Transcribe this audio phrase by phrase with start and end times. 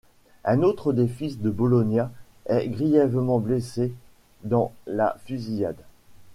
[0.45, 2.11] Un autre des fils de Bologna
[2.47, 3.93] est grièvement blessé
[4.43, 5.77] dans la fusillade.